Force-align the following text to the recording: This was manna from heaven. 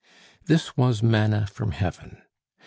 This 0.47 0.75
was 0.75 1.03
manna 1.03 1.45
from 1.45 1.73
heaven. 1.73 2.23